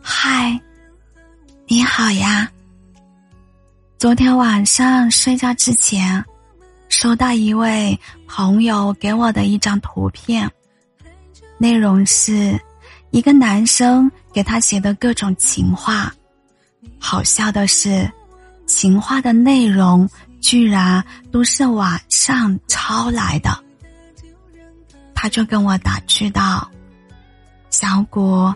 [0.00, 0.60] 嗨，
[1.66, 2.50] 你好呀。
[3.98, 6.24] 昨天晚上睡觉之前，
[6.88, 10.50] 收到一位朋友给我的一张图片，
[11.58, 12.58] 内容是
[13.10, 16.12] 一个男生给他写的各种情话。
[16.98, 18.10] 好笑的是，
[18.66, 20.08] 情话的内容
[20.40, 23.50] 居然都是网上抄来的。
[25.14, 26.70] 他就跟我打趣道
[27.68, 28.50] ：“小谷，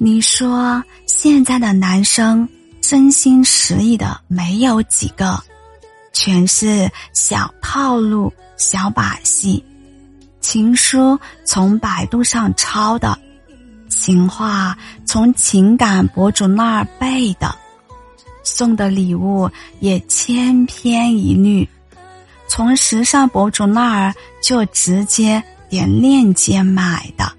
[0.00, 2.48] 你说现在的男生
[2.80, 5.42] 真心实意的没有几个，
[6.12, 9.62] 全是小套路、小把戏。
[10.40, 13.18] 情书从百度上抄的，
[13.88, 17.54] 情话从情感博主那儿背的，
[18.44, 21.68] 送的礼物也千篇一律，
[22.48, 27.30] 从时尚博主那儿就直接。”点链接买的。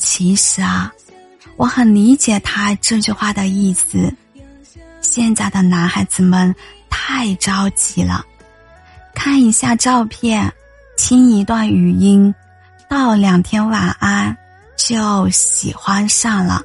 [0.00, 0.90] 其实啊，
[1.56, 4.12] 我很理解他这句话的意思。
[5.02, 6.52] 现在的男孩子们
[6.88, 8.24] 太着急了，
[9.14, 10.50] 看一下照片，
[10.96, 12.34] 听一段语音，
[12.88, 14.34] 道两天晚安，
[14.76, 16.62] 就喜欢上了。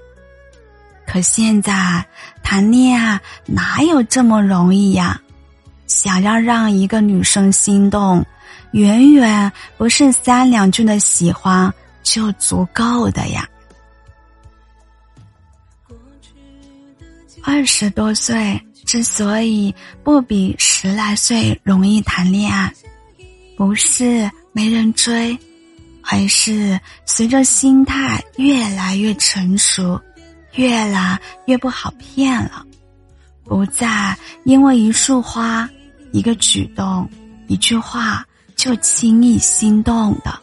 [1.06, 2.03] 可现在
[2.41, 5.19] 谈恋爱哪有这么容易呀？
[5.88, 8.25] 想要让一个女生心动，
[8.72, 11.72] 远远不是三两句的喜欢
[12.05, 13.45] 就足够的呀。
[17.43, 22.73] 二十多岁之所以不比十来岁容易谈恋爱，
[23.57, 25.38] 不是没人追，
[26.03, 29.99] 而是随着心态越来越成熟，
[30.53, 32.65] 越来越不好骗了，
[33.44, 35.69] 不再因为一束花。
[36.11, 37.09] 一个举动，
[37.49, 40.39] 一句话就轻易心动的，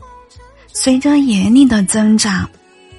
[0.73, 2.49] 随着年龄的增长，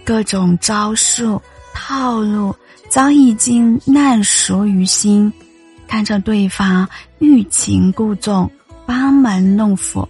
[0.06, 1.42] 各种招数
[1.74, 2.56] 套路
[2.90, 5.32] 早已经烂熟于心，
[5.88, 6.88] 看着对方
[7.20, 8.50] 欲擒故纵、
[8.86, 10.08] 班门弄斧，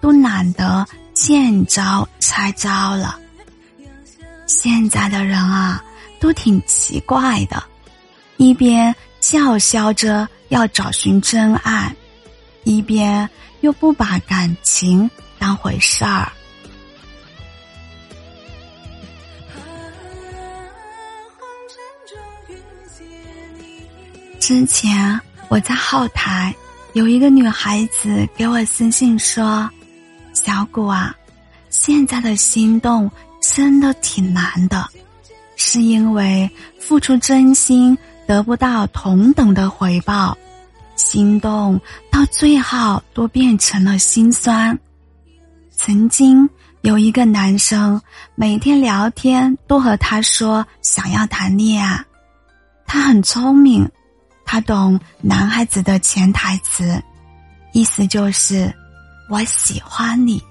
[0.00, 3.18] 都懒得见招拆招了。
[4.46, 5.82] 现在的人啊，
[6.20, 7.62] 都挺奇怪的，
[8.36, 10.28] 一边叫嚣着。
[10.48, 11.96] 要找寻真爱，
[12.64, 13.26] 一边
[13.62, 16.30] 又不把感情当回事儿。
[24.42, 26.52] 之前我在后台
[26.94, 29.70] 有一个女孩子给我私信说
[30.34, 31.14] ：“小谷啊，
[31.70, 33.08] 现在的心动
[33.40, 34.84] 真的挺难的，
[35.54, 40.36] 是因为付出真心得不到同等的回报。”
[40.96, 44.76] 心动到最后都变成了心酸。
[45.70, 46.50] 曾经
[46.80, 48.02] 有一个男生，
[48.34, 52.04] 每天聊天都和他说想要谈恋爱。
[52.84, 53.88] 他很聪明，
[54.52, 57.02] 他懂男孩子的潜台词，
[57.72, 58.70] 意思就是
[59.30, 60.42] 我喜欢你。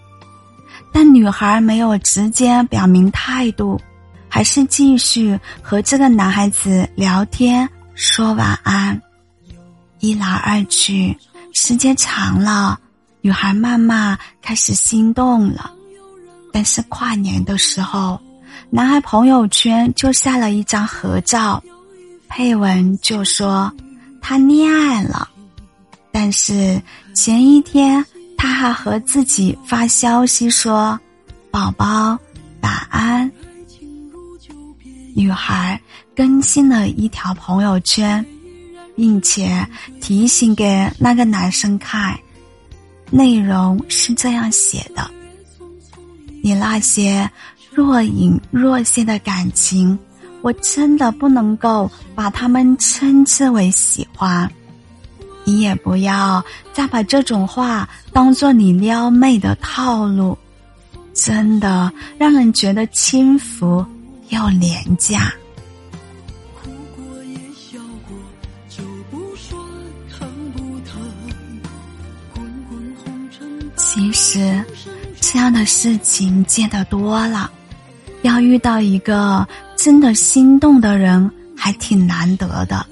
[0.92, 3.80] 但女孩没有直接表明态度，
[4.28, 9.00] 还是继续和这个男孩子聊天，说晚安。
[10.00, 11.16] 一来二去，
[11.54, 12.80] 时间长了，
[13.22, 15.72] 女孩慢慢开始心动了。
[16.52, 18.20] 但是跨年的时候，
[18.72, 21.64] 男孩朋友圈就晒了一张合照，
[22.28, 23.72] 配文就说
[24.22, 25.28] 他恋爱了。
[26.12, 26.82] 但是
[27.14, 28.06] 前一天
[28.38, 30.98] 他还和自己发消息说
[31.52, 32.18] ：“宝宝
[32.62, 33.30] 晚安。”
[35.14, 35.82] 女孩
[36.16, 38.24] 更新了一条朋友圈。
[38.94, 39.66] 并且
[40.00, 42.16] 提醒给那个男生看，
[43.10, 45.10] 内容是这样写的
[46.44, 47.28] ：“你那些
[47.72, 49.98] 若隐若现的感情，
[50.42, 54.52] 我真的不能够把他们称之为喜欢。
[55.44, 60.38] 你也不要再把这种话当做你撩妹的套路，
[61.14, 63.86] 真的让人觉得轻浮
[64.30, 65.34] 又廉价。”
[73.76, 74.64] 其实，
[75.20, 77.52] 这样的事情见得多了，
[78.22, 79.46] 要遇到一个
[79.84, 82.86] 真的心动的人还挺难得的，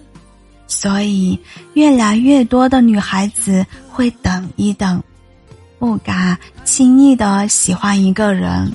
[0.67, 1.39] 所以
[1.75, 4.99] 越来越多的女孩子会等一等，
[5.77, 8.73] 不敢轻易的喜欢一个人。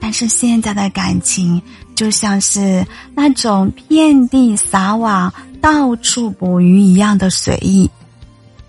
[0.00, 1.62] 但是现在的感情
[1.94, 2.84] 就像是
[3.14, 7.88] 那种遍地撒网、到处捕鱼一样的随意，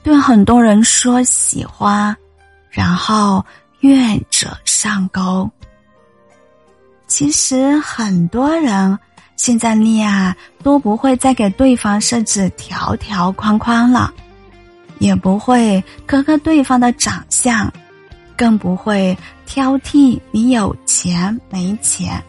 [0.03, 2.15] 对很多人说喜欢。
[2.69, 3.43] 然后
[3.79, 5.49] 愿者上钩，
[7.07, 8.97] 其实很多人
[9.37, 14.13] 现在恋爱都不会再给对方设置条条框框了，
[14.99, 17.71] 也不会苛刻对方的长相，
[18.35, 22.21] 更不会挑剔你有钱没钱，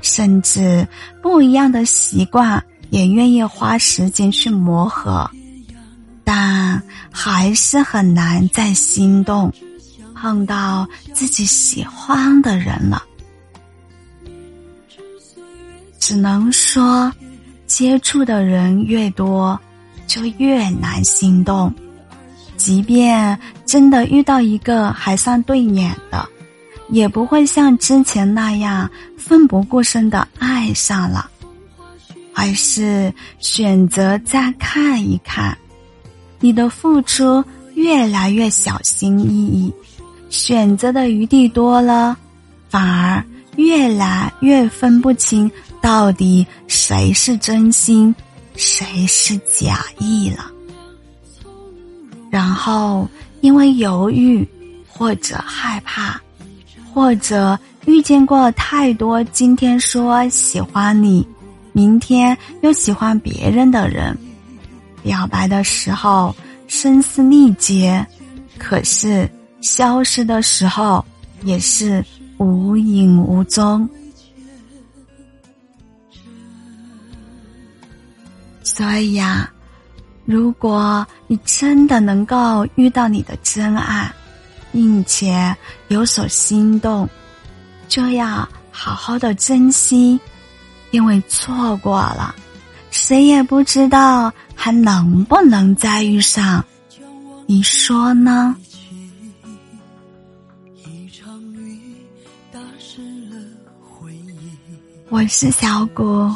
[0.00, 0.86] 甚至
[1.20, 5.28] 不一样的习惯也愿意花时间去磨合，
[6.22, 6.80] 但
[7.10, 9.52] 还是很难再心动，
[10.14, 13.02] 碰到自己喜欢的人了。
[16.10, 17.12] 只能说，
[17.68, 19.56] 接触的人越多，
[20.08, 21.72] 就越难心动。
[22.56, 26.28] 即便真的遇到一个还算对眼的，
[26.88, 31.30] 也不会像之前那样奋不顾身的爱上了，
[32.34, 35.56] 而是选择再看一看。
[36.40, 39.72] 你的付出越来越小心翼翼，
[40.28, 42.16] 选择的余地多了，
[42.68, 43.24] 反而
[43.54, 45.48] 越来越分不清。
[45.80, 48.14] 到底谁是真心，
[48.54, 50.50] 谁是假意了？
[52.30, 53.08] 然后
[53.40, 54.46] 因为犹豫，
[54.88, 56.20] 或者害怕，
[56.92, 61.26] 或者遇见过太多今天说喜欢你，
[61.72, 64.16] 明天又喜欢别人的人，
[65.02, 66.34] 表白的时候
[66.68, 68.06] 声嘶力竭，
[68.58, 69.28] 可是
[69.60, 71.04] 消失的时候
[71.42, 72.04] 也是
[72.38, 73.88] 无影无踪。
[78.80, 79.46] 所以呀，
[80.24, 84.10] 如果你真的能够遇到你的真爱，
[84.72, 85.54] 并且
[85.88, 87.06] 有所心动，
[87.88, 90.18] 就要好好的珍惜，
[90.92, 92.34] 因为错过了，
[92.90, 96.64] 谁也不知道还能不能再遇上。
[97.44, 98.56] 你说呢？
[105.10, 106.34] 我是小谷，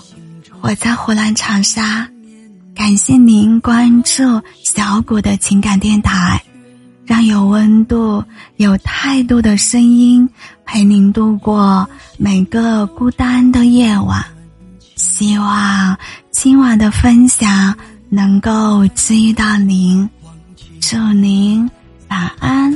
[0.61, 2.07] 我在湖南长沙。
[2.75, 4.23] 感谢您关注
[4.65, 6.43] 小谷的情感电台，
[7.07, 8.23] 让有温度、
[8.57, 10.29] 有态度的声音
[10.65, 11.89] 陪您度过
[12.19, 14.25] 每个孤单的夜晚。
[14.97, 15.97] 希望
[16.31, 17.75] 今晚的分享
[18.09, 20.09] 能够治愈到您，
[20.81, 21.71] 祝您
[22.09, 22.75] 晚安。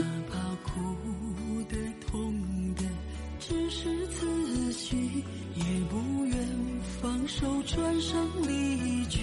[7.66, 9.20] 转身离去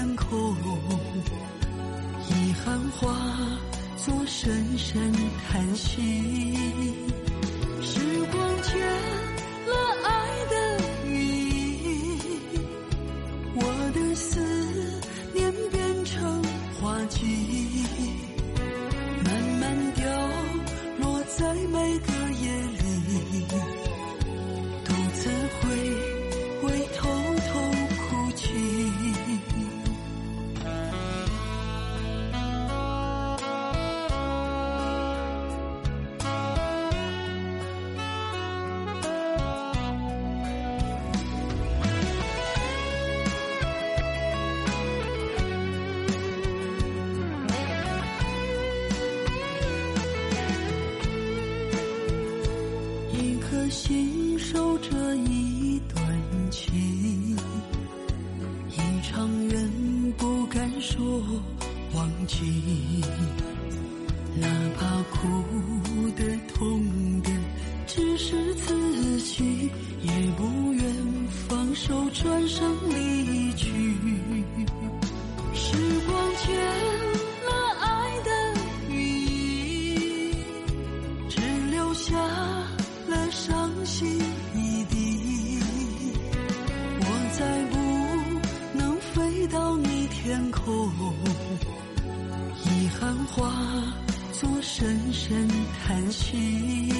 [0.00, 0.34] 伤口
[2.30, 3.14] 遗憾化
[3.98, 5.12] 作深深
[5.46, 7.19] 叹息。
[65.20, 66.24] 哭的
[66.54, 67.30] 痛的
[67.86, 70.84] 只是自己也不愿
[71.46, 73.68] 放手转身离去。
[75.52, 76.56] 时光卷
[77.44, 77.50] 了
[77.80, 78.30] 爱的
[78.88, 80.34] 羽翼
[81.28, 82.16] 只留下
[83.06, 84.08] 了伤心
[84.54, 85.58] 一地
[87.00, 87.04] 我
[87.38, 90.90] 再不能飞到你天空。
[94.80, 95.46] 深深
[95.84, 96.99] 叹息，